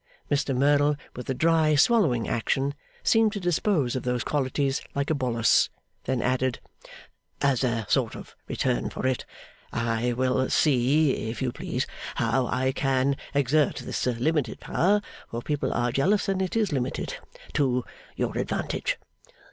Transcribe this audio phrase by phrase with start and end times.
[0.31, 5.13] Mr Merdle, with a dry, swallowing action, seemed to dispose of those qualities like a
[5.13, 5.69] bolus;
[6.05, 6.59] then added,
[7.39, 9.27] 'As a sort of return for it.
[9.71, 11.85] I will see, if you please,
[12.15, 17.17] how I can exert this limited power (for people are jealous, and it is limited),
[17.53, 18.97] to your advantage.